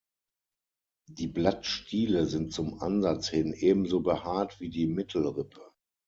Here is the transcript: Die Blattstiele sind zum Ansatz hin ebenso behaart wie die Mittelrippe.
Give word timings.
Die 1.11 1.27
Blattstiele 1.27 2.25
sind 2.25 2.51
zum 2.53 2.81
Ansatz 2.81 3.27
hin 3.29 3.53
ebenso 3.53 3.99
behaart 4.01 4.59
wie 4.59 4.71
die 4.71 4.87
Mittelrippe. 4.87 5.61